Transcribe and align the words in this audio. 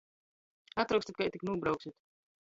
Atrokstit, 0.83 1.19
kai 1.19 1.27
tik 1.35 1.45
nūbrauksit! 1.51 1.97